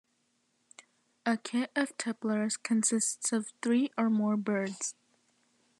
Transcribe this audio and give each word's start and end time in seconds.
A 1.27 1.37
"kit" 1.37 1.69
of 1.75 1.95
tipplers 1.95 2.57
consists 2.63 3.31
of 3.31 3.49
three 3.61 3.91
or 3.99 4.09
more 4.09 4.35
birds. 4.35 4.95